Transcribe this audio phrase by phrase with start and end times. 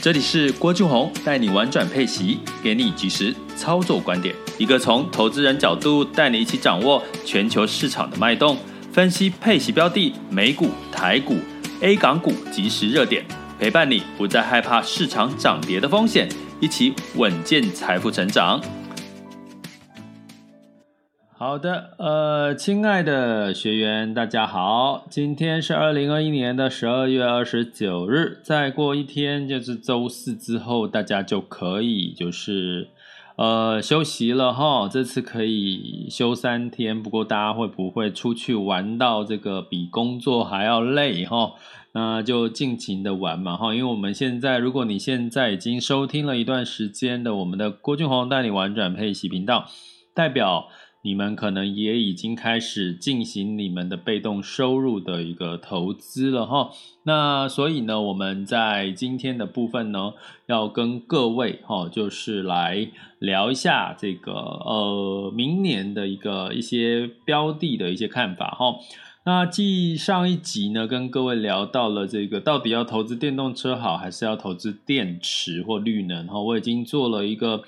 [0.00, 8.56] 这里是郭俊宏带你玩转配息，给你及时操作观点，一个从投资人角度带你一起掌握全球市场的脉动，
[8.92, 11.36] 分析配息标的、美股、台股、
[11.80, 13.26] A 港股及时热点，
[13.58, 16.28] 陪伴你不再害怕市场涨跌的风险，
[16.60, 18.60] 一起稳健财富成长。
[21.40, 32.88] 好的，呃，亲爱的学员，大家好，今天是二零二一年的十二月二十九日，再过一天就是周四之后，大家就可以就是
[33.36, 34.88] 呃休息了哈。
[34.88, 41.52] 这次可以休三天，不过大家会不会出去玩到这个比工作还要累哈？
[41.92, 49.66] 那就尽情的玩嘛哈，因为我们现在，如果你现在已经收听了一段时间的我们的郭俊宏带你玩转配息频道，
[50.12, 50.66] 代表。
[51.02, 56.70] 你们可能也已经开始进行你们的被动收入的一个投资了哈。
[57.04, 60.14] 那所以呢，我们在今天的部分呢，
[60.46, 62.88] 要跟各位哈，就是来
[63.20, 68.74] 聊一下这个呃明年的一个一些标的的一些看法哈。
[69.24, 76.40] 那继上一集呢，跟各位聊到了这个到底要投资电动车好，还是要投资电池或绿能哈？
[76.40, 77.62] 我已经做了一个。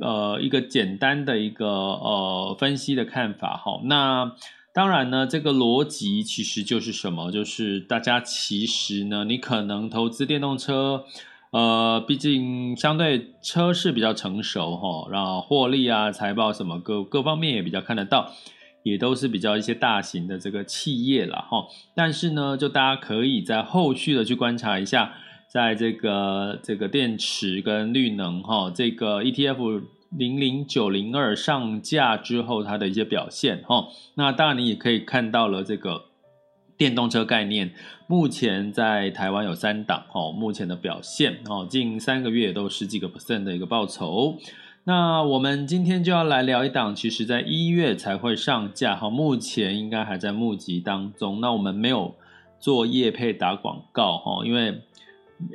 [0.00, 4.32] 呃，一个简单的一个呃分析的看法哈，那
[4.72, 7.30] 当然呢，这个逻辑其实就是什么？
[7.30, 11.04] 就是大家其实呢，你可能投资电动车，
[11.50, 18.32] 呃，毕竟相对车市比较成熟哈，然后获利啊、财报什么各各方面也比较看得到，
[18.82, 21.66] 也都是比较一些大型的这个企业了哈。
[21.94, 25.12] 但是呢，就大家可以在后续的去观察一下。
[25.52, 36.04] 在这个这个电池跟绿能哈，这个 ETF 零零九零二上架之后，它的一些表现哈，那当然你也可以看到了这个
[36.76, 37.72] 电动车概念，
[38.06, 44.38] 目前在台湾有三档哈，目前的表现哦，近三个月都十几个 percent 的一个报酬。
[44.84, 51.40] 那我们今天就要来聊一档，其实在一月才会上架哈，目前应该还在募集当中。
[51.40, 52.14] 那我们没有
[52.60, 54.80] 做业配打广告哈，因为。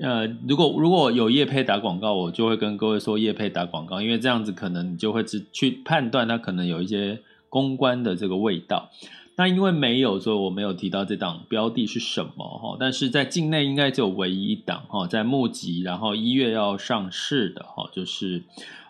[0.01, 7.19] 呃，如果如果有业配打广告，我就会跟各位说业配打广告，因为这样子可能你就会只去判断它可能有一些
[7.49, 8.89] 公关的这个味道。
[9.37, 12.77] 那因为没有，所以我没有提到这档标的是什么哈。
[12.79, 18.43] 但是在境内应该只有唯一一档哈，在募集，然后一月要上市的哈，就是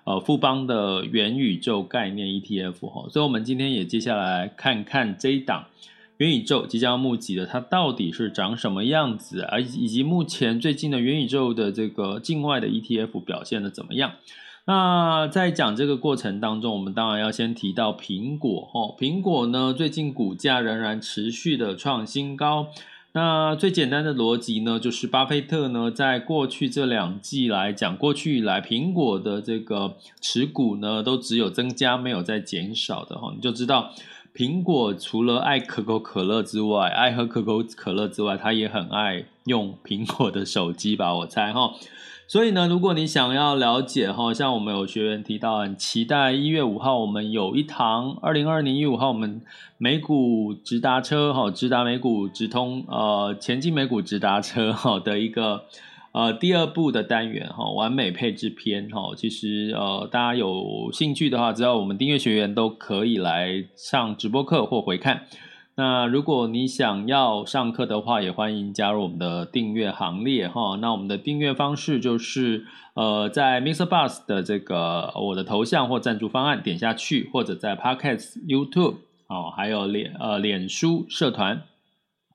[0.04, 3.10] 呃富邦的元宇宙概念 ETF 哈。
[3.10, 5.66] 所以我们今天也接下来看看这一档。
[6.18, 9.42] 元宇宙即将要募集的，它到底是长什么样子？
[9.42, 14.14] 而以及目前最近的元宇宙的这个境外的 ETF 表现的怎么样？
[14.68, 18.96] 那在讲这个过程当中，我们当然要先提到苹果哦。
[18.98, 22.68] 苹果呢，最近股价仍然持续的创新高。
[23.12, 33.94] 那最简单的逻辑呢，就是巴菲特呢，在过去这两季来讲，过去以来苹果的这个持股呢，都只有增加，没有再减少的哈，你就知道。
[34.36, 41.16] 苹果除了爱可口可乐之外，爱喝可口可乐之外，他也很爱用苹果的手机吧？
[41.16, 41.72] 我猜哈。
[42.28, 49.42] 所以呢，如果你想要了解哈，像我们有学员提到，很期待一月五号我们有一堂二零二二年一五号我们
[49.78, 55.64] 美股直达车哈，直达美股直通呃前进美股直达车哈的一个。
[56.16, 65.24] 呃，第二部的单元哈，完美配置篇哈，其实呃，大家有兴趣的话，只要我们订阅学员都可以来上直播课或回看。
[65.76, 70.78] 那如果你想要上课的话，也欢迎加入我们的订阅行列哈。
[70.78, 72.64] 那我们的订阅方式就是
[72.94, 78.96] 呃，在 MixerBox 的这个我的头像或赞助方案点下去，或者在 Podcast、YouTube
[79.28, 81.62] 哦，还有脸呃脸书社团。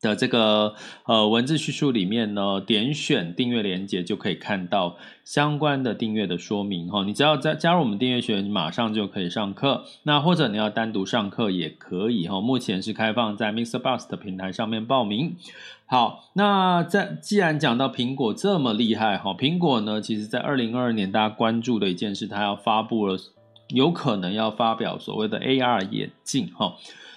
[0.00, 0.74] 的这个
[1.04, 7.04] 呃文字叙述里面呢，点选订阅连接就可以看到相关的订阅的说明哈。
[7.04, 9.84] 你只要在加入我们订阅学员，马上就可以上课。
[10.04, 12.40] 那或者你要单独上课也可以哈。
[12.40, 13.78] 目前是开放在 Mr.
[13.78, 15.36] Bus 的平台上面报名。
[15.84, 23.18] 好，那在既然讲到苹果这么厉害哈，苹果呢，其实在二零二二年大家关注的一件事，它要发布了，
[23.70, 26.74] 有可能要发表所谓的 AR 眼镜哈。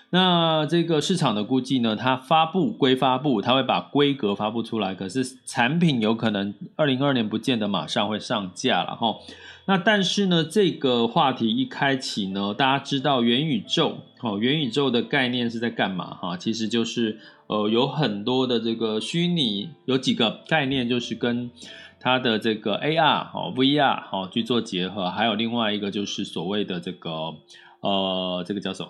[0.10, 9.16] 那这个市场的估计呢，它发布归发布，它会把规格发布出来，可是产品有可能二零二二年不见得马上会上架了哈。
[9.66, 16.38] 那但是呢，这个话题一开启呢，大家知道元宇宙，哦，元宇宙的概念是在干嘛哈？
[16.38, 17.18] 其实就是
[17.48, 21.50] 呃，有很多的这个虚拟，有几个概念就是跟
[22.04, 27.10] 它的这个 AR 哦，VR 好去做结合，还有另外一个就是所谓的这个
[27.80, 28.90] 呃，这个叫什么？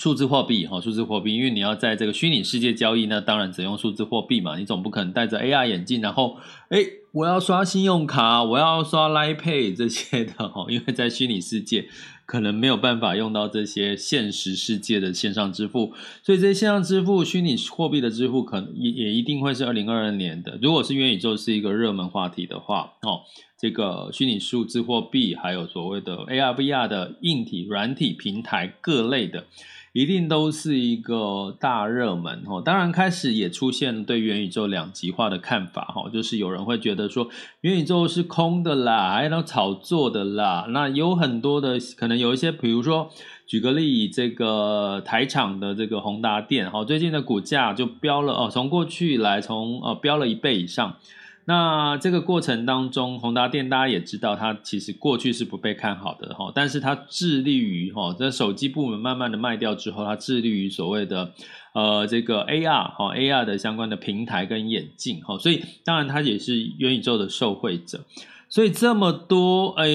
[0.00, 4.58] 数字货币哈，数字货币，因为你要在这个虚拟世界交易，那当然只用数字货币嘛。
[4.58, 6.38] 你总不可能戴着 AR 眼镜，然后
[6.68, 6.78] 哎，
[7.12, 11.88] 我要刷信用卡，我要刷 Line Pay 这些的哈，因为在虚拟世界
[12.24, 15.92] 可能没有办法用到这些现实世界的线上支付，
[16.22, 20.58] 所以这些线上支付、虚拟货币的支付，可能也也一定会是二零二二年的。
[20.62, 23.22] 如果是元宇宙是一个热门话题的话，哦，
[23.58, 29.44] 这个虚拟数字货币，还有所谓的 AR、VR 的硬体、软体平台各类的。
[29.92, 37.28] 一定都是一个大热门哦，当然开始也出现对元宇宙两极化的看法哈，就是有人会觉得说
[37.60, 40.66] 元宇宙是空的啦，还有炒作的啦。
[40.70, 43.10] 那有很多的可能有一些，比如说
[43.46, 50.96] 举个例，这个台厂的这个宏达电哈，最近的股价就飙了哦，从过去来从呃飙了一倍以上。
[51.44, 61.32] 那这个过程当中，宏达电大家也知道，它其实过去是不被看好的哈，但是它致力于哈，在手机部门慢慢的卖掉之后，它致力于所谓的
[61.74, 68.04] 呃这个 AR 哈 AR 的相关的平台跟眼镜哈，所以当然它也是元宇宙的受惠者，
[68.48, 69.88] 所以这么多哎，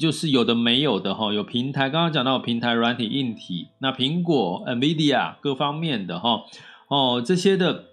[0.00, 6.44] 就是有的没有的哈，有平台，刚刚讲到平台软体硬体，那苹果 NVIDIA 各方面的哈
[6.88, 7.90] 哦这些的。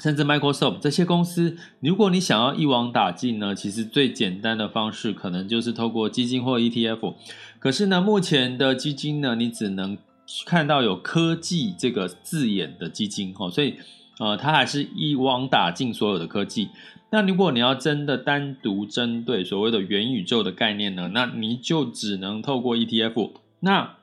[0.00, 7.14] 甚至 Microsoft 这些公司，如果你想要一网打尽呢，其实最简单的方式可能就是透过基金或 ETF。
[7.58, 9.98] 可是呢，目前的基金呢，你只能
[10.46, 13.76] 看到有科技这个字眼的基金哈，所以
[14.18, 16.70] 呃，它还是一网打尽所有的科技。
[17.10, 23.32] 那如果你要真的单独针对所谓的元宇宙的概念呢，那你就只能透过 ETF。
[23.60, 23.96] 那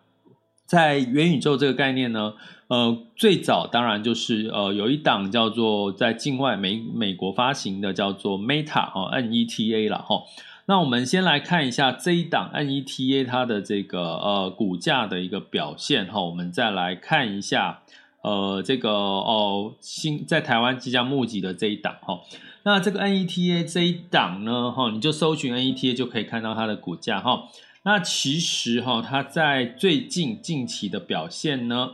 [0.69, 2.35] 在元宇宙这个概念呢，
[2.67, 10.21] 呃，最早当然就是呃，有一档叫做在境外美美国发行的叫做 Meta 哈 NETA 了哈。
[10.67, 16.21] 那我们先来看一下这一档 NETA 它的这个呃股价的一个表现哈。
[16.21, 17.79] 我们再来看一下
[18.21, 22.19] 呃这个哦新在台湾即将募集的这一档哈。
[22.61, 27.45] 那这个 NETA 这一档呢哈，你就搜寻 NETA 就可以看到它的股价哈。
[27.83, 31.91] 那其实哈，它在最近近期的表现呢？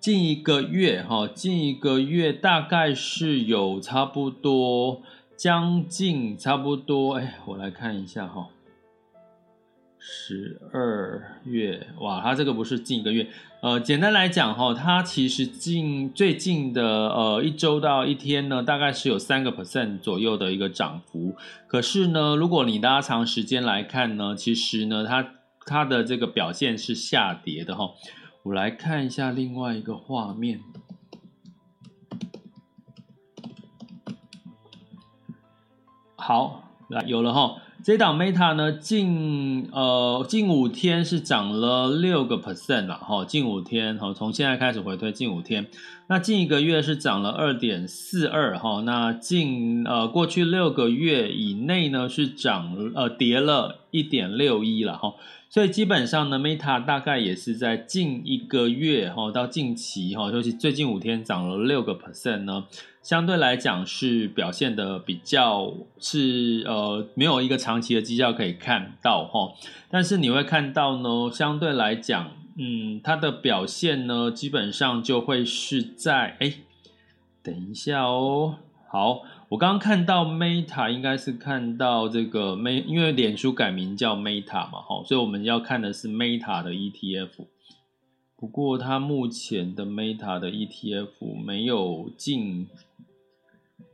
[0.00, 5.02] 近一个月哈，近一个月大概是有差不多
[5.36, 8.48] 将近差不多，哎，我来看一下哈，
[10.08, 13.26] 十二月哇，它这个不是近一个月，
[13.60, 21.34] 呃，简单来讲哈，它其实近最近的呃一周到一天呢，大概是有三个 percent 左右的一个涨幅。
[21.66, 25.28] 可是呢，如果你拉长时间来看呢，其实呢，它
[25.64, 27.90] 它的这个表现是下跌的哈。
[28.44, 30.60] 我来看一下另外一个画面，
[36.14, 37.56] 好，来有了哈。
[37.86, 45.68] 这档 Meta 呢，近呃近五天是涨了六个 percent 了哈，近五天哈，从现在开始回推近五天，
[46.08, 55.14] 那近一个月是涨了二点四二哈，那近呃过去六个月以内呢是涨呃跌了一点六一了哈。
[55.48, 62.64] 所以基本上呢，Meta 大概也是在近一个月哈到近期哈，尤其最近五天涨了六个 percent 呢，
[63.06, 69.54] 相对来讲是表现的比较是呃没有一个长期的绩效可以看到哈。
[69.88, 76.54] 但是你会看到呢，相对来讲，嗯，它的表现呢，基本上就会是在哎，
[77.44, 78.56] 等一下哦，
[78.88, 79.22] 好。
[79.50, 87.46] 我刚刚看到 Meta 应该是看到这个 Meta，因为脸书改名叫 Meta 嘛，哈，所以我们要看的是 Meta 的 ETF。
[88.36, 92.66] 不过它目前的 Meta 的 ETF 没有进。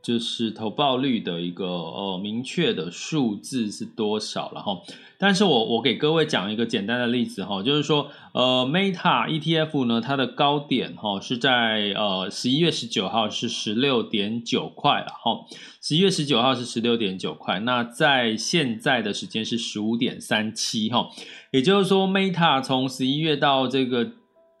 [0.03, 4.81] 就是投报率的一个呃明确的数字是多少了哈，
[5.17, 15.45] 但是我我给各位讲一个简单的例子哈，就是说呃 Meta ETF 呢，它的高点哈是在呃十一月十九号是十六点九块了哈，
[15.81, 21.07] 十一月十九号是十六点九块，那在现在的时间是十五点三七哈，
[21.51, 24.11] 也就是说 Meta 从十一月到这个。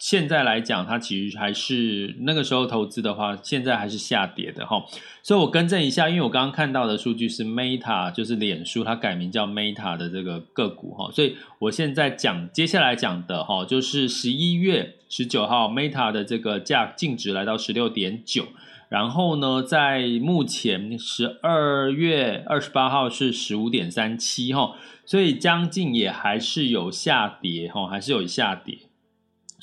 [0.03, 4.83] 现在来讲，它其实还是那个时候投资的话，现在还是下跌的哈。
[5.21, 11.09] 所以我更正一下，因为我刚刚看到的数据是 Meta，就是脸书，它改名叫 Meta 的这个个股哈。
[11.13, 18.47] 所以我现在讲接下来讲的哈，就是十一月十九号 Meta 的这个价净值来到十六点九，
[18.89, 28.79] 然后呢，在目前十二月二十八号是十五点三七哈，所以将近也还是有下跌哈，还是有下跌，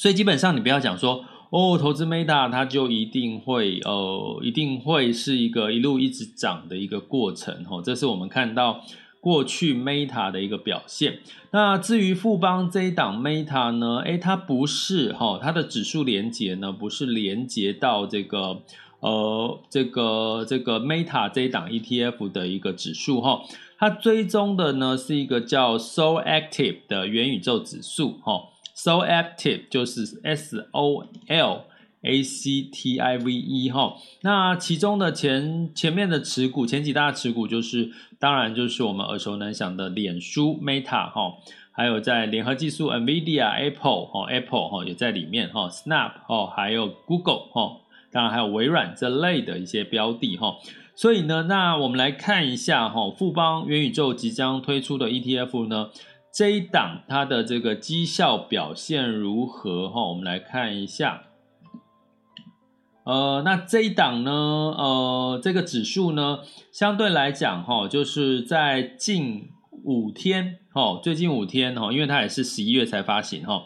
[0.01, 1.23] 所以基本上你不要讲说。
[1.53, 7.83] 哦，投资 Meta 它就一定会呃，一定会是一个一路一直涨的一个过程哦。
[7.85, 8.81] 这是我们看到
[9.21, 11.19] 过去 Meta 的一个表现。
[11.51, 13.97] 那至于富邦这一档 Meta 呢？
[14.05, 18.63] 诶，它不是哈、它的指数连接呢不是连接到这个
[19.01, 23.43] 呃这个这个 Meta 这一档 ETF 的一个指数哈、
[23.77, 28.50] 它追踪的呢是一个叫 So Active 的元宇宙指数哈。
[28.83, 31.65] So active 就是 S O L
[32.03, 41.35] A C T I V E 哈，那其中的前前面的持股，前几大持股就是，当然就是我们耳熟能详的脸书 Meta 哈，
[41.73, 50.57] 还有在联合技术 NVIDIA Apple 哈 Apple 哈也在里面哈，Snap 哦还有 Google 哈，当然还有微软这类的一些标的哈，
[50.95, 55.91] 所以呢，那我们来看一下哈，富邦元宇宙即将推出的 ETF 呢。
[56.33, 59.89] 这一档它的这个绩效表现如何？
[59.89, 61.25] 哈，我们来看一下。
[63.05, 69.49] 呃，那这一档呢，呃，这个指数呢，相对来讲，哈，就是在近
[69.85, 73.65] 五天，哈，最近五天，哈，因为它也是十一月才发行，哈，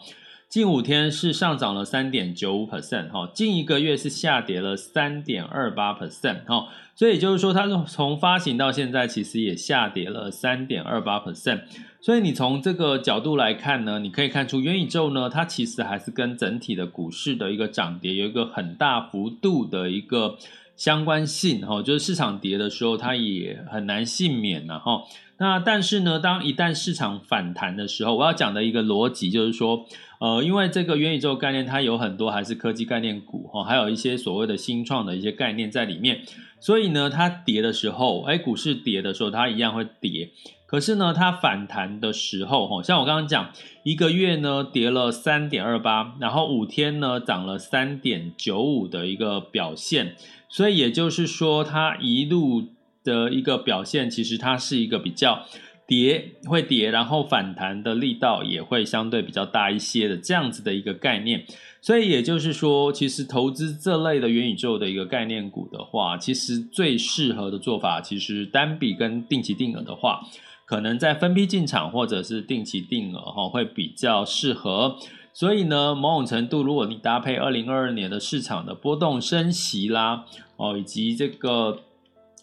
[0.49, 11.61] 近五天是上涨了三点九五 percent，哈，近一个月是下跌了三点二八 percent，哈，所以就是说，它从发行到现在，其实也下跌了三点二八 percent。
[12.05, 20.37] 所以你从这个角度来看呢，你可以看出元宇宙呢，它其实还是跟整体的股市的一个涨跌有一个很大幅度的一个
[20.75, 25.03] 相关性哈，就是市场跌的时候，它也很难幸免呐哈。
[25.37, 29.85] 那但是呢，当一旦市场反弹的时候，我要讲的一个逻辑就是说，
[30.19, 36.21] 呃，因为这个元宇宙概念它有很多还是科技概念股哈，还有一些所谓的新创的一些概念在里面，
[36.61, 40.29] 所以呢，它跌的时候，哎，股市跌的时候，它一样会跌。
[40.67, 43.51] 可是呢，它反弹的时候，哈，像我刚刚讲，
[43.83, 50.15] 一个月呢跌了三点二八，然后五天呢涨了三点九五的一个表现，
[50.55, 52.69] 所以也就是说，它一路
[53.03, 55.45] 的一个表现，其实它是一个比较
[55.85, 61.43] 跌会跌，然后反弹的力道也会相对比较大一些的这样子的一个概念。
[61.81, 70.21] 所以也就是说，其实投资这类的元宇宙的一个概念股的话，其实最适合的做法，其实单笔跟定期定额的话。
[70.63, 74.95] 可能在分批进场或者是定期定额哈，会比较适合。
[75.31, 80.25] 所以呢，某种程度，如果你搭配二零二二年的市场的波动升息啦，
[80.57, 81.79] 哦，以及这个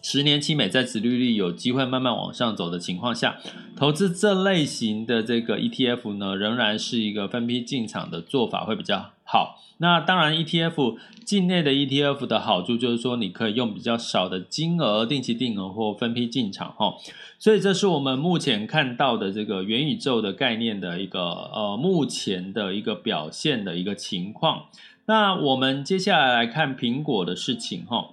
[0.01, 3.37] 十年期美债殖利率有机会慢慢往上走的情况下，
[3.75, 9.59] 投资这类型的这个 ETF 呢，仍然是一个分批进场的做法会比较好。
[9.77, 16.95] 那当然，ETF 境内的 ETF 的好处就是说，你可以用比较少的金额定期定额或分批进场哈。
[17.39, 24.65] 所以这是我们目前看到的这个元宇宙的概念的一个呃目前的一个表现的一个情况。
[25.05, 28.09] 那我们接下来来看苹果的事情哈。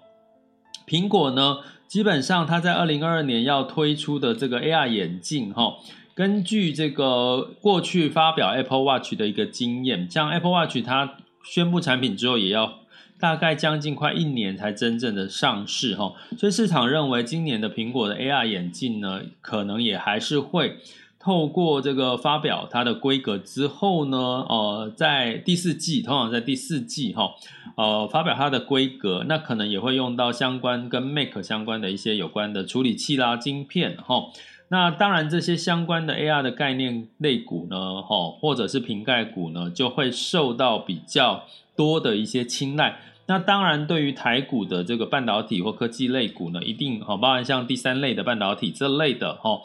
[0.87, 5.77] 苹果呢，基本上它在二零二二年要推出的这个 AR 眼镜哈，
[6.15, 12.81] 根据这个过去发表 Apple Watch 的一个经验，像 Apple Watch 它宣布产品之后也要。
[13.21, 20.79] 大概将近快一年才真正的上市哈，所以市场认为今年的苹果的 AR 眼镜呢，可能也还是会
[21.23, 24.17] 透过这个发表它的规格之后呢，
[24.49, 27.35] 呃，在第四季，通常在第四季哈，
[27.77, 34.31] 呃，发表它的规格，那可能也会用到相关跟 Mac 相关的一些有关的处理器啦、晶片哈。
[34.69, 41.45] 那当然这些相关的 AR 的概念类股呢，哈，或者是瓶盖股呢，就会受到比较
[41.77, 42.99] 多的一些青睐。
[43.27, 49.61] 那当然，对于台股的这个半导体或科技类股呢，一定哈，包含像第三类的半导体这类的哈，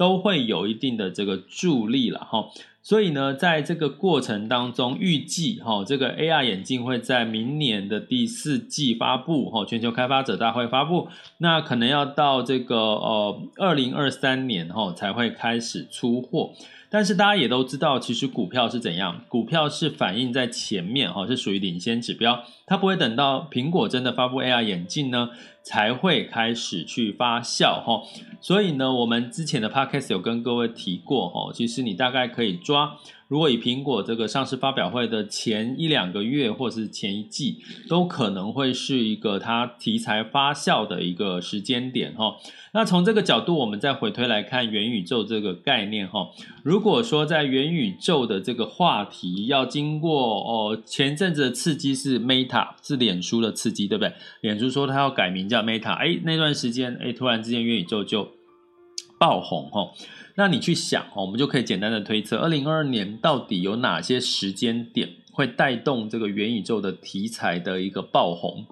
[0.00, 2.46] 都会有一定的这个助力了哈。
[2.82, 16.52] 所以呢，在这个过程当中，预计哈，这个 AR 眼镜会在明年的第四季发布哈，全球开发者大会发布，那可能要到这个呃二零二三年哈才会开始出货。
[16.92, 19.20] 但是大家也都知道，其实股票是怎样？
[19.28, 25.28] 股票是反映在前面哈，是属于领先指标，它不会等到苹果真的发布 AR 眼镜呢，
[25.62, 28.02] 才会开始去发酵哈。
[28.40, 32.96] 所以呢，我们之前的 podcast 有跟各位提过哈，其实你大概可以抓
[33.28, 42.34] 如果以苹果这个上市发表会的前一两个月，或是前一季，都可能会是一个它题材发酵的一个时间点哈。
[42.72, 46.28] 那从这个角度，我们再回推来看元宇宙这个概念哈。
[46.64, 54.12] 如果说在元宇宙的这个话题要经过哦，前阵子的刺激是 Meta，是脸书的刺激，对不对？
[54.40, 58.30] 脸书说它要改名叫 Meta，哎，那段时间哎，突然之间元宇宙就
[59.18, 59.90] 爆红哈。
[60.36, 68.64] 那你去想，我们就可以简单的推测，二零二二年到底有哪些时间点会带动这个元宇宙的题材的一个爆红？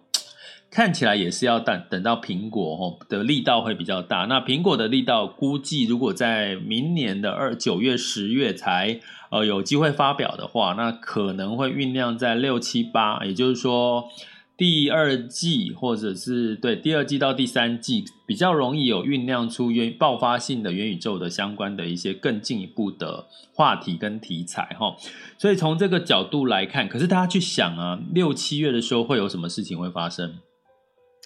[0.71, 4.27] 看起来也是要等等到苹果哦的力道会比较大。
[4.27, 14.11] 那苹果的力道估计，如果在明年的二九月、十月才呃有机会发表的话，那可能会酝酿在六七八，也就是说
[14.59, 24.97] 第二季或者是对第二季到第三季比较容易有酝酿出元爆发性的元宇宙的相关的一些更进一步的话题跟题材哈。
[25.39, 30.39] 所以从这个角度来看，可是大家去想啊，六七月的时候会有什么事情会发生？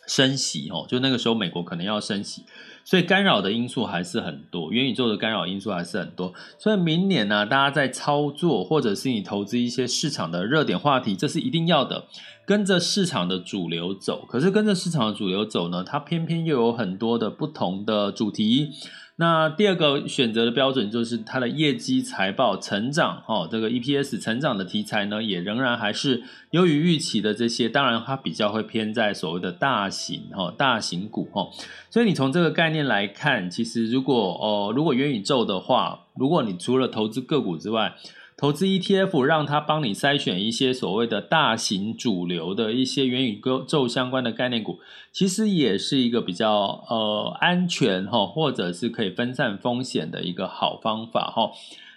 [0.06, 2.42] 升息哦，就那个时候美国可能要升息，
[2.84, 6.34] 所以干扰的因素还是很多，元宇宙的干扰因素还是很多。
[6.58, 12.08] 所以明年呢、大家在操作或者是你投资一些市场的热点话题，这是一定要的，
[12.46, 14.24] 跟着市场的主流走。
[14.28, 18.70] 可是跟着市场的主流走呢，它偏偏又有很多的不同的主题。
[19.16, 27.68] 那第二个选择的标准就是它的业绩财报成长，哦，这个 EPS 成长的题材呢，也仍然还是优于预期的这些。
[27.68, 31.50] 当然，它比较会偏在所谓的大型，哦，大型股，哦。
[31.90, 37.94] 所以你从这个概念来看，其实如果哦，如果元宇宙的话，如果你除了投资个股之外，
[38.42, 44.80] 投资 ETF，让它帮你筛选一些所谓的大型主流的一些元宇宙相关的概念股，
[45.12, 51.52] 其实也是一个比较呃安全哈，或者是可以分散风险的一个好方法哈。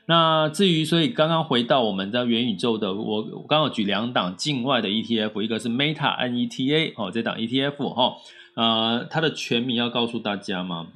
[0.05, 8.17] 那至于所以刚刚回到我们的元宇宙的，我我刚好举两档境外的 ETF，一个是 Meta NETA 哦，这档 ETF 哈，
[8.53, 10.89] 呃，它的全名要告诉大家吗？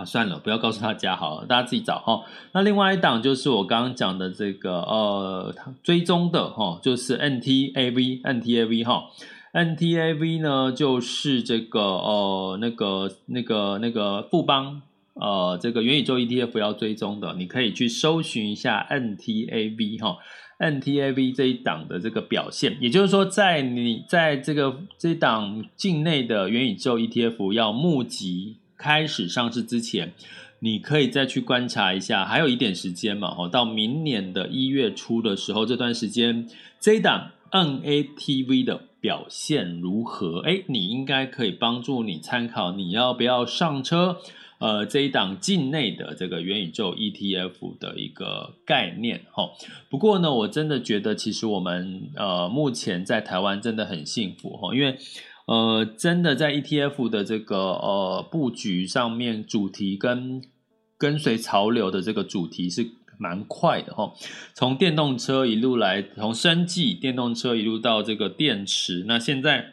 [0.00, 2.22] 啊，算了，不要告诉大家好了，大家自己找哈。
[2.52, 9.04] 那另外一档就是我刚刚讲的这个呃，追踪的哈，就是 NTAV，NTAV 哈
[9.52, 14.80] ，NTAV 呢就是这个呃那个那个那个富邦
[15.12, 20.16] 呃这个元宇宙 ETF 要追踪的，你可以去搜寻一下 NTAV 哈
[20.60, 28.56] ，NTAV 这一档的这个表现，也就是说，在你在这个这一档境内的元宇宙 ETF 要募集。
[28.80, 30.14] 开始上市之前，
[30.60, 36.48] 你可以再去观察一下，还有一点时间嘛，哦，到明年的一月初的时候，这段时间
[36.80, 40.40] 这一档 NATV 的表现如何？
[40.40, 44.16] 哎，你应该可以帮助你参考，你要不要上车？
[44.60, 49.50] 呃，这一档境内的这个元宇宙 ETF 的一个概念，哈。
[49.90, 54.96] 不过呢，我真的觉得，其实我们呃目前在台湾真的很幸福，哈，因为。
[55.50, 60.40] 呃，真的在 ETF 的这个呃布局上面，主题跟
[60.96, 62.86] 跟随潮流的这个主题是
[63.18, 64.12] 蛮快的哈。
[64.54, 69.72] 从电动车一路来，从生技电动车一路到这个电池，那现在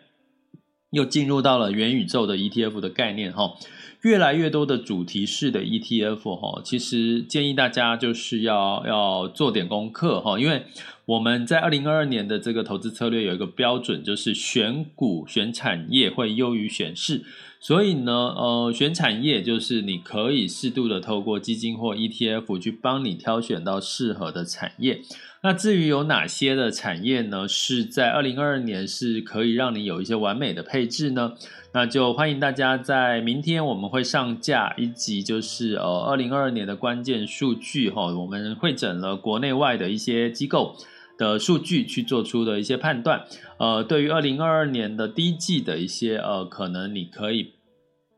[0.90, 3.54] 又进入到了元宇宙的 ETF 的概念哈。
[4.02, 10.66] 越来越多的主题式的 ETF 哈，其实建议大家就是要要做点功课哈，因为。
[11.08, 17.24] 我们在二零二二年的这个投资策略有一个标准，就是选股选产业会优于选市。
[17.62, 25.00] 所以呢，呃，选产业就是你可以适度的透过基金或 ETF 去帮你挑选到适合的产业。
[25.44, 31.36] 那至于有哪些的产业呢，是在二零二二年是可以让你有一些完美的配置呢？
[31.72, 40.76] 那就欢迎大家在明天我们会上架一集，就是呃二零二二年的关键数据哈，我们会整了国内外的一些机构。
[41.18, 43.26] 的数据去做出的一些判断，
[43.58, 47.54] 呃，对于二零二二年的第一季的一些呃，可能你可以。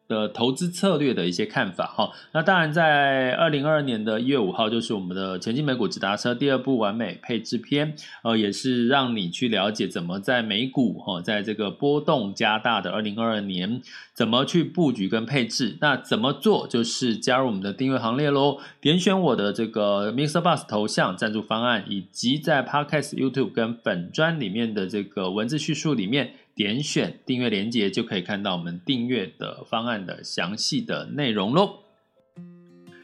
[0.09, 13.81] 的投资策略的一些看法哈，那当然在二零二二年的一月五号就是我们的前进美股直达车第二部完美配置篇，呃，也是让你去了解怎么在美股哈，在这个波动加大的二零二二年，
[14.15, 26.33] 怎么去布局跟配置，那怎么做就是加入我们的订阅行列喽，点选我的这个 MixerBox 头像赞助方案，以及在 Podcast YouTube 跟粉专里面的这个文字叙述里面。
[26.55, 31.79] 点选订阅连接就可以看到我们订阅的方案的详细的内容喽。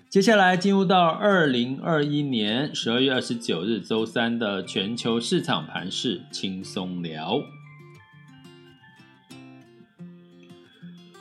[0.09, 7.41] 接下来进入到二零二一年十二月二十九日周三的全球市场盘势轻松聊。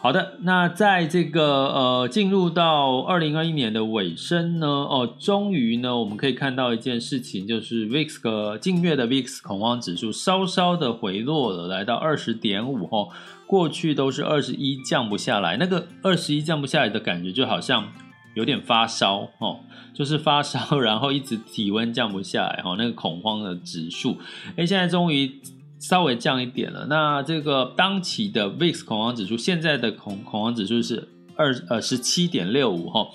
[0.05, 13.09] 好的，那在这个呃进入到二零二一年的尾声呢，哦，终于呢，我们可以看到一件事情，就是 VIX 近月的 VIX 恐慌指数稍稍的回落了，来到二十点五哦，
[13.47, 17.91] 过去都是二十一降不下来，那个二十一降不下来的感觉就好像
[18.35, 19.61] 有点发烧哦，
[19.95, 24.19] 就是发烧， 然后一直体温降不下来哈，那个恐慌的指数，
[24.57, 25.41] 哎，现在终于。
[25.87, 26.87] 稍微降一点了。
[26.87, 33.07] 那这个当期的 VIX 恐慌指数，现在的恐恐慌指数是二呃十七点六五哈。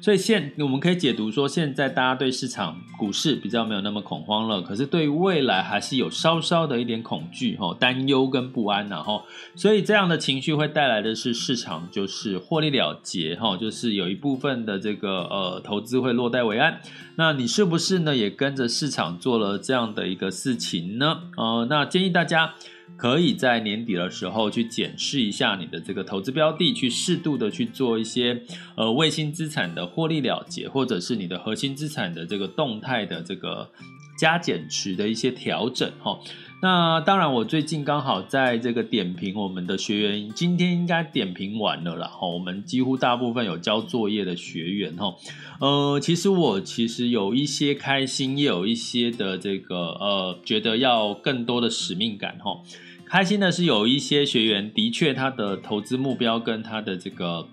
[0.00, 9.24] 所以现我们可以解读说，现在大家对市场股市比较没有那么恐慌了，可是对未来还是有稍稍的一点恐惧哈、担忧跟不安然后，
[9.56, 16.80] 所以这样的情绪会带来的是市场就是获利了结哈，就是有一部分的这个呃投资会落袋为安。
[17.16, 21.22] 那你是不是呢也跟着市场做了这样的一个事情呢？
[21.36, 22.54] 呃，那建议大家。
[22.96, 28.42] 可以在年底的时候去检视一下你的这个投资标的，去适度的去做一些
[28.76, 33.70] 呃卫星资产的获利了结，或者是你的核心资产的这个动态的这个
[34.18, 36.18] 加减持的一些调整哈。
[36.60, 42.08] 那当然，我最近刚好在这个点评我们的学员，今天应该点评完了啦。
[42.08, 45.14] 哈，我们几乎大部分有交作业的学员哈，
[45.60, 52.60] 呃，其实我其实有一些开心，也有一些的这个呃，觉得要更多的使命感哈。
[53.06, 57.46] 开心的是有一些学员的确他的投资目标跟他的这个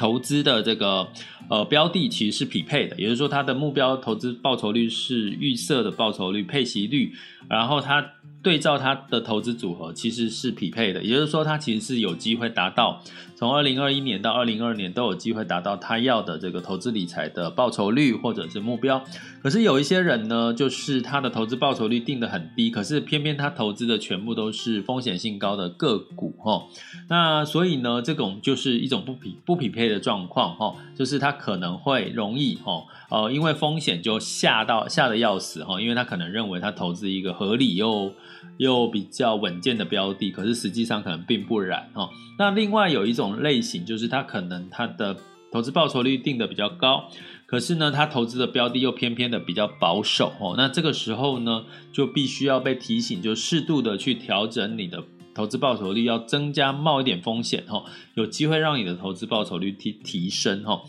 [0.00, 1.06] 投资的这个
[1.50, 7.12] 呃标的其实是匹配的，也就是说它的目标投资报酬率是预设的报酬率配息率。
[7.50, 13.02] 然后它对照他的投资组合其实是匹配的，也就是说他其实是有机会达到
[13.36, 19.02] 从二零二一年到二零二二年都有机会达到他要的这个投资理财的报酬率或者是目标。
[19.42, 26.66] 可是有一些人呢，就是他的投资报酬率定得很低，可是偏偏他投资的全部都是风险性高的个股哈。
[27.08, 32.84] 那所以呢，这种就是一种不匹不匹配的状况哈，就是他可能会容易哈。
[33.10, 38.14] 呃，因为风险就吓到吓得要死哈，因为他可能认为他投资一个合理又
[38.58, 42.08] 又比较稳健的标的，可是实际上可能并不然哈。
[42.38, 45.16] 那另外有一种类型，就是他可能他的
[45.50, 47.10] 投资报酬率定得比较高，
[47.46, 50.54] 可是呢，他投资的标的又偏偏的比较保守哦。
[50.56, 55.02] 那这个时候呢，就必须要被提醒，就适度的去调整你的
[55.34, 57.82] 投资报酬率，要增加冒一点风险哈，
[58.14, 60.80] 有机会让你的投资报酬率提提升哈。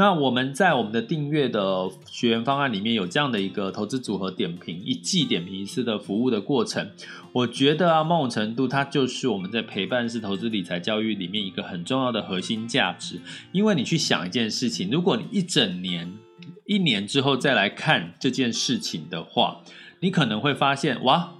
[0.00, 6.90] 那我们在我们的订阅的学员方案里面有这样的一个投资组合点评，一季点评一次的服务的过程，
[7.32, 13.20] 我觉得啊，某种程度它就是我们在陪伴式投资理财教育里面一个很重要的核心价值。
[13.52, 16.10] 因为你去想一件事情，如果你一整年、
[16.64, 19.60] 一年之后再来看这件事情的话，
[20.00, 21.34] 你可能会发现，哇，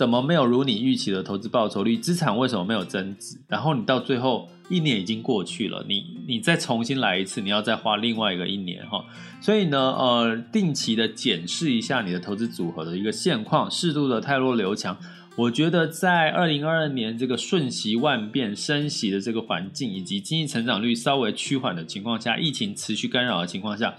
[0.00, 1.94] 怎么没有如你预期的投资报酬率？
[1.94, 3.36] 资产为什么没有增值？
[3.46, 4.48] 然后你到最后。
[4.70, 9.04] 一年已经过去了，你你再重新来一次，你要再花另外一个一年哈。
[9.40, 14.96] 所以呢，呃，定期的检视一下你的投资组合的一个现况，适度的汰弱留强。
[15.36, 23.96] 我觉得在二零二二年这个瞬息万变、升息的这个环境，以及经济成长率稍微趋缓的情况下，疫情持续干扰的情况下，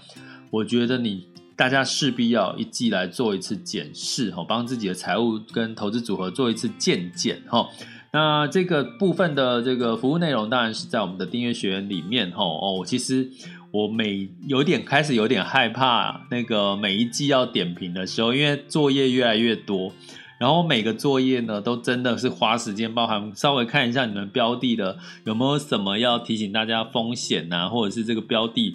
[0.50, 1.28] 我觉得你
[1.62, 7.68] 大家势必要一季来做一次检视哈，帮自己的财务跟投资组合做一次鉴检哈。
[8.12, 12.82] 那这个部分的这个服务内容，当然是在我们的订阅学员里面哈哦。
[12.84, 13.30] 其实
[13.70, 19.92] 我每有点开始有点害怕，那个每一季要点评的时候，因为作业越来越多，
[20.40, 28.74] 然后每个作业呢都真的是花时间，包含稍微看一下你们标的的有没有什么要提醒大家风险呐，或者是这个标的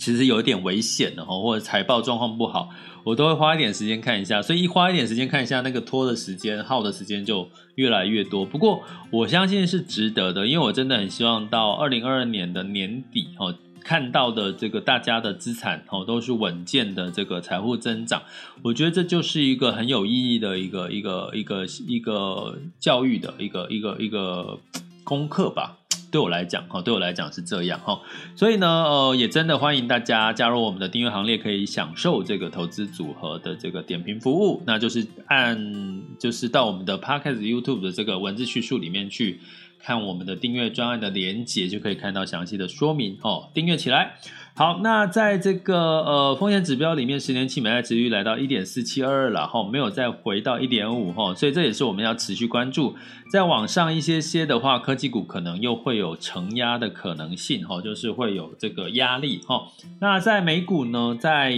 [0.00, 2.70] 其实有一点危险的吼，或者财报状况不好。
[3.04, 8.44] 我都会花一点时间看一下，所以一花一点时间看一下，那个拖的时间、耗的时间就越来越多。
[8.44, 18.22] 不过我相信是值得的，因为我真的很希望到二零二二年的年底哦，看到的这个大家的资产哦都是稳健的这个财富增长。
[18.62, 24.58] 我觉得这就是一个很有意义的一个一个一个一个教育的一个一个一个
[25.04, 25.78] 功课吧。
[26.10, 28.00] 对我来讲，哈，对我来讲是这样，哈，
[28.34, 39.40] 所以呢，呃，也真的欢迎大家加入我们的订阅行列，可以享受这个投资组合的这个点评服务，那就是按，就是到我们的 Podcast YouTube 的这个文字叙述里面去
[39.78, 44.16] 看我们的订阅专案的连接，就可以看到详细的说明，哦，订阅起来。
[44.60, 52.94] 好，那在这个呃风险指标里面，十年期美债殖率来到一点四七二二了哈，没有再回到一点五哈，所以这也是我们要持续关注。
[53.32, 59.62] 再往上一些些的话，科技股可能又会有承压的可能性哈，就是会有这个压力哈。
[59.98, 61.54] 那在美股呢，在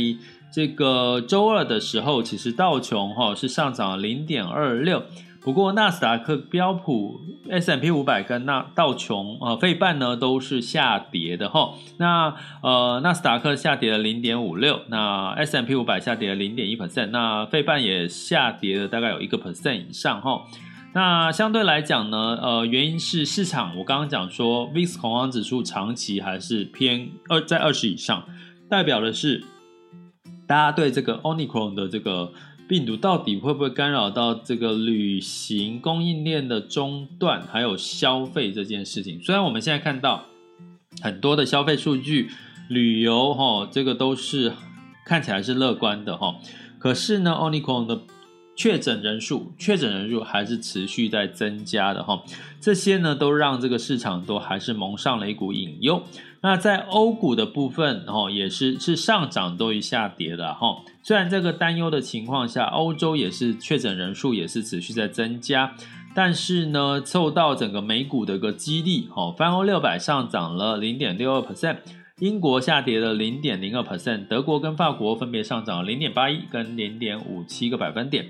[0.55, 5.03] 这个周二的时候，其实道琼哈是上涨了零点二六。
[5.45, 11.75] 不过纳斯达克、标普、S M P 五百跟那道琼呃费半呢都是下跌的哈。
[11.99, 20.43] 那呃纳斯达克下跌了零点五六，那 S M P 五百下跌了零点一 percent，那费半也下跌了大概有一个 percent 以上哈。
[20.95, 28.23] 那相对来讲呢，呃原因是市场我刚刚讲说 VIX 恐慌指数长期还是偏二在二十以上，
[28.71, 29.43] 代表的是
[30.47, 32.33] 大家对这个 Omicron 的这个。
[32.73, 39.23] 病毒到底会不会干扰到这个旅行供应链的中断，还有消费这件事情？
[39.23, 40.25] 虽然我们现在看到
[41.03, 42.31] 很多的消费数据，
[42.71, 44.55] 旅游哈，这个都是
[45.05, 46.37] 看起来是乐观的哈，
[46.79, 48.01] 可是呢，Omicron 的
[48.57, 52.23] 确诊人数，确诊人数还是持续在增加的哈，
[52.59, 56.03] 这些呢都让这个市场都还是蒙上了一股隐忧。
[56.43, 60.83] 那在欧股的部分，哦，也是是上涨多于下跌的，哈。
[61.05, 65.75] 虽然这个担忧的情况下，欧洲也是确诊人数也是持续在增加，
[66.15, 71.77] 但是呢，受到整个美股的一个激励，哦，泛欧六百上涨了零点六二 percent，
[72.19, 78.27] 英国下跌了零点零二 percent，德国跟法国分别上涨了零点八一跟零点五七个百分点。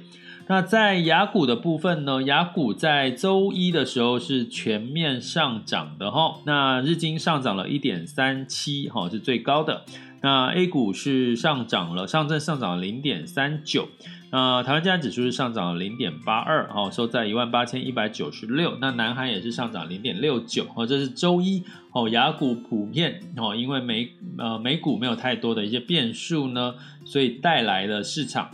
[0.48, 2.22] 那在雅股的部分呢？
[2.24, 6.40] 雅股在周一的时候是全面上涨的哈。
[6.44, 9.84] 那日经上涨了一点三七哈，是最高的。
[10.20, 13.88] 那 A 股是上涨了，上证上涨了零点三九。
[14.30, 18.76] 那台湾加权指数是上涨了零点八二哈，收在一万八千一百九十六。
[18.80, 22.08] 那南韩也是上涨零点六九哈，这是周一哦。
[22.08, 26.74] 雅股普遍哦，因为美呃美股没有太多的一些变数呢，
[27.04, 28.50] 所以带来了市场。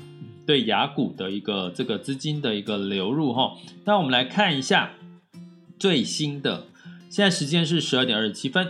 [0.49, 3.53] 对雅股的一个这个资金的一个流入哈，
[3.85, 4.93] 那我们来看一下
[5.79, 6.65] 最新的，
[7.11, 8.67] 现在时间是十二点二十七分，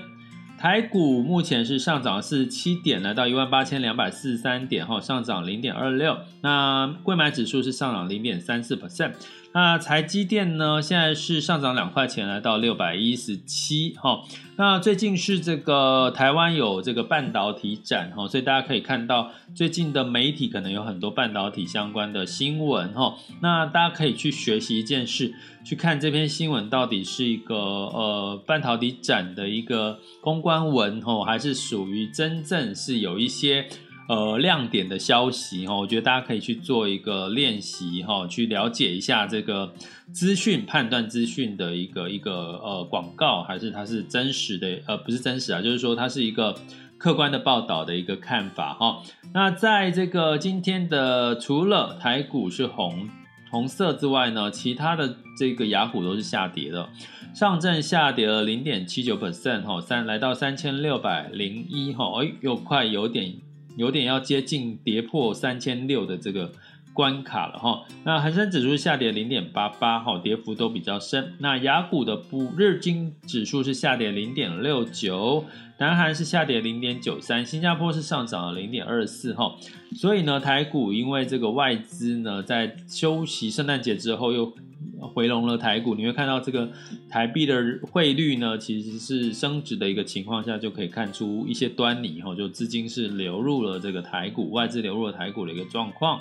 [0.58, 9.12] 台股目前是上涨四十七点，来到一万八千两百四十三点哈，上涨零点二六，那柜买指数是上涨零点三四 percent。
[9.54, 10.80] 那台积电呢？
[10.80, 14.20] 现在是上涨两块钱，来到六百一十七哈。
[14.56, 23.16] 那最近是这个台湾有这个半导体展哈，所以大家可以看到最近的媒体可能有很多半导体相关的新闻哈。
[23.40, 25.32] 那大家可以去学习一件事，
[25.64, 33.66] 去看这篇新闻到底是一个呃半导体展的一个公关文哈，还是属于真正是有一些。
[34.08, 39.70] 呃，亮点的消息哈，我觉得大家可以去做一个练习哈，去了解一下这个
[40.12, 46.58] 资讯判断资讯的一个一个呃广告，还是它是真实的呃不是真实啊，就是说它是一个
[46.96, 49.02] 客观的报道的一个看法哈。
[49.34, 53.10] 那在这个今天的除了台股是红
[53.50, 56.88] 红色之外呢，其他的这个雅虎都是下跌的，
[57.34, 63.34] 上证下跌了零点七九 percent 哈，三来到三千六百零一哈，哎，又快有点。
[63.76, 66.52] 有点要接近跌破三千六的这个
[66.92, 67.84] 关卡了哈。
[68.04, 71.34] 那恒生指数下跌零点八八哈，跌幅都比较深。
[71.38, 75.44] 那亚股的不日经指数是下跌零点六九，
[75.78, 79.56] 南韩是下跌零点九三，新加坡是上涨了零点二四哈。
[79.96, 84.52] 所以呢，台股因为这个外资呢在休息圣诞节之后又。
[85.00, 86.70] 回笼了台股，你会看到这个
[87.08, 96.20] 台币的汇率呢，其实是升值的一个情况下，就可以看出一些端倪哈，就资金是流入了这个台股，外资流入了台股的一个状况。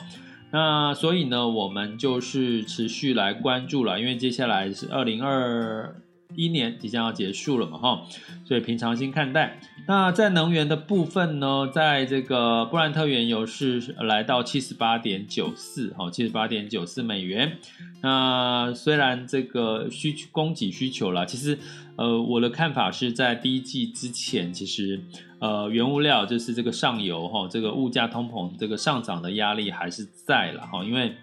[0.51, 6.01] 那所以呢，我们就是持续来关注了，因为接下来是二零二
[6.35, 8.01] 一年即将要结束了嘛哈，
[8.45, 9.59] 所以平常心看待。
[9.87, 17.57] 那在能源的部分呢，在这个布兰特原油是来到七十八点九四，哈，七十八点九四美元。
[18.01, 21.57] 那虽然这个需求供给需求啦，其实，
[21.95, 25.01] 呃，我的看法是在第一季之前，其实，
[25.39, 31.15] 呃，原物料就是这个上游哈，这个物价通膨这个上涨的压力还是在了哈，因为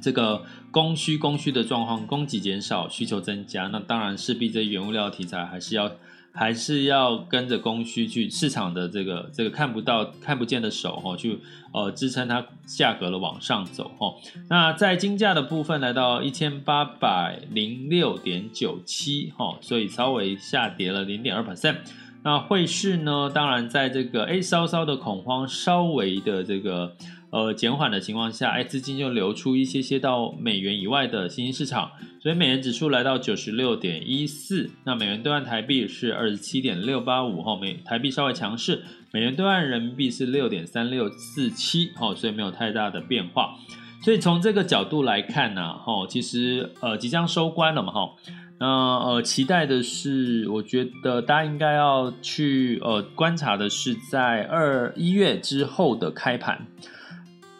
[0.00, 5.90] 这个供需供需的状况，供给减少，需求增加，那当然势必这原物料题材还是要。
[6.34, 11.38] 还是要跟着供需去市场的这个这个看不到看不见的手哈，去
[11.74, 14.14] 呃支撑它价格的往上走哈。
[14.48, 21.76] 那在金价的部分来到一千八百零六点九七哈，所以稍微下跌了零点二 percent。
[22.22, 26.96] 那汇市呢，当然在这个诶稍稍的恐慌稍微的这个。
[27.32, 43.54] 呃，减缓的情况下，哎，资金就流出一些些到美元以外的新兴市场，所以美元指数来到九十六点一四，那美元兑换台币是二十七点六八五，哈，美台币稍微强势，美元兑换人民币是六点三六四七，哈，所以没有太大的变化。
[44.02, 48.10] 所以从这个角度来看呢，哈，其实呃即将收官了嘛，哈，
[48.58, 56.66] 那呃期待的是，我觉得大家应该要去呃观察的是在二一月之后的开盘。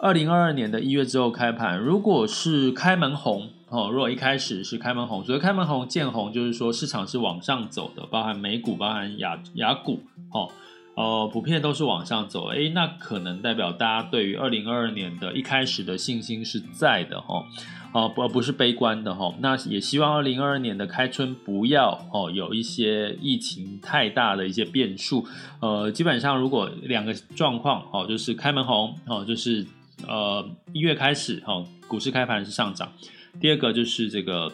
[0.02, 10.00] 二零二二年的一月之后开盘，如果是开门红哦，如果一开始是开门红，所以开门红见红就是说市场是往上走的，包含美股，包含亚亚股，
[10.32, 10.50] 哦，
[10.96, 17.44] 呃，普遍都是往上走，诶，那可能代表大家对于二零二二年的一开始的信心是在的，哦，
[17.92, 25.24] 哦，不，不是悲观的，哈，那也希望二零二二年的开春不要哦有一些疫情太大的一些变数，
[25.60, 29.64] 呃，基本上如果两个状况，哦，就是开门红，哦，就是
[30.07, 32.92] 呃一月开始，哦，股市开盘是上涨。
[33.40, 34.52] 第二个就是这个，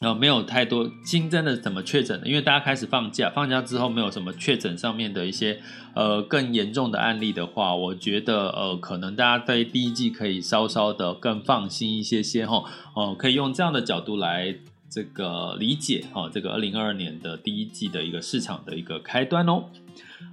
[0.00, 5.60] 呃，没有太多新增的怎么确诊的，因为大家开始放假，放假之后没有什么确诊上面的一些
[5.94, 14.56] 呃更严重的案例的话，我觉得呃可能大家在第一季可以稍稍的更放心一些些哈，哦、呃，可以用这样的角度来
[14.90, 19.64] 这个理解哈、这个二零二二年的第一季的一个市场的一个开端哦。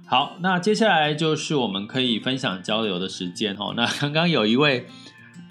[0.06, 3.74] 好，那接下来就是我们可以分享交流的时间、哦。
[3.76, 4.86] 那刚刚有一位。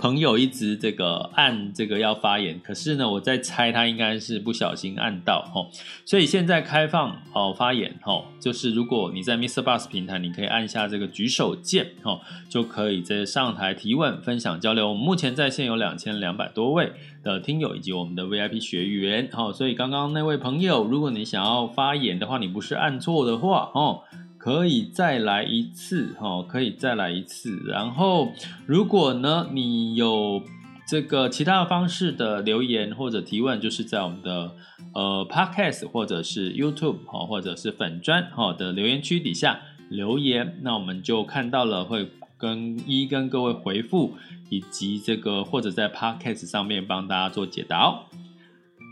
[0.02, 5.68] 朋友一直这个按这个要发言，可是呢，我在猜他应该是不小心按到齁，
[6.06, 9.62] 所以现在开放哦发言哦，就是如果你在 Mr.
[9.62, 14.88] Bus 平台，你可以按下这个举手键哦，就可以在上台提问、分享交流。
[14.88, 24.04] 我们目前在线有两千两百多位的听友以及我们的 VIP 学员哦，所以刚刚那位朋友，如果你想要发言的话，你不是按错的话哦。
[24.40, 27.62] 可以再来一次，哈，可以再来一次。
[27.68, 28.32] 然后，
[28.66, 30.42] 如果呢，你有
[30.88, 34.56] 这个其他的方式的留言或者提问，就是在我们的
[34.94, 44.16] 呃 Podcast 或者是 YouTube 哈，或者是粉专哈的留言区底下留言，那我们就看到了，会跟一跟各位回复，
[44.50, 48.06] 以及这个或者在 Podcast 上面帮大家做解答哦。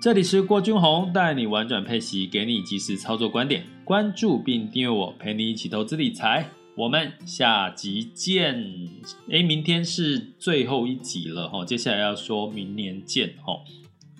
[0.03, 3.76] 这里是郭俊宏，带你玩转配息，给你及时操作观点。
[3.87, 6.49] 关注并订阅我，陪你一起投资理财。
[6.75, 8.61] 我们下集见。
[9.31, 13.61] 哎，明天是最后一集了哈，接下来要说明年见哈，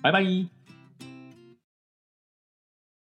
[0.00, 0.57] 拜拜。